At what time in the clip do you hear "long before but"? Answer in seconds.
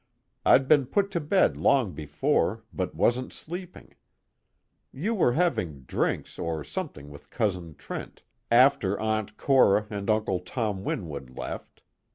1.57-2.95